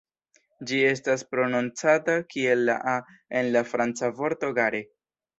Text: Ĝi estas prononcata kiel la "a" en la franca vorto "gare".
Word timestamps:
Ĝi 0.69 0.77
estas 0.91 1.23
prononcata 1.33 2.15
kiel 2.31 2.63
la 2.69 2.77
"a" 2.93 2.93
en 3.41 3.51
la 3.57 3.63
franca 3.75 4.09
vorto 4.23 4.51
"gare". 4.61 4.81